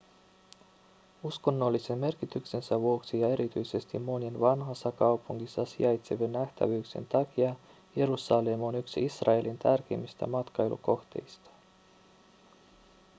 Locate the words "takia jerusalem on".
7.05-8.75